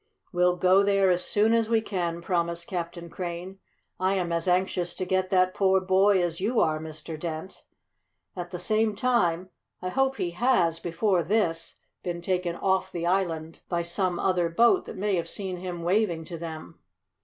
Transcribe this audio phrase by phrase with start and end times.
[0.33, 3.59] "We'll go there as soon as we can," promised Captain Crane.
[3.99, 7.19] "I am as anxious to get that poor boy as you are, Mr.
[7.19, 7.63] Dent.
[8.35, 13.59] At the same time I hope he has, before this, been taken off the island
[13.69, 16.79] by some other boat that may have seen him waving to them."